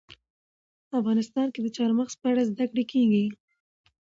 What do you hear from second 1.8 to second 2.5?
مغز په اړه